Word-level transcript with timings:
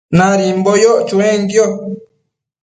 Nadimbo 0.17 0.71
yoc 0.83 0.99
chuenquio 1.07 1.65